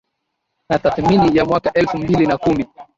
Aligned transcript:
na 0.69 0.79
tathmini 0.79 1.37
ya 1.37 1.45
mwaka 1.45 1.73
elfu 1.73 1.97
mbili 1.97 2.27
na 2.27 2.37
kumi 2.37 2.65